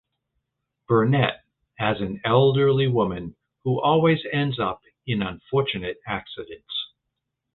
Burnett 0.87 1.43
as 1.79 2.01
an 2.01 2.21
elderly 2.25 2.87
woman 2.87 3.35
who 3.63 3.79
always 3.79 4.17
ends 4.33 4.57
up 4.57 4.81
in 5.05 5.21
unfortunate 5.21 5.97
accidents. 6.07 6.73